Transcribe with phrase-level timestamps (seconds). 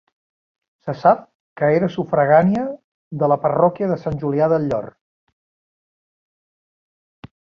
[0.85, 1.19] Se sap
[1.61, 2.63] que era sufragània
[3.23, 4.89] de la parròquia de Sant Julià del Llor.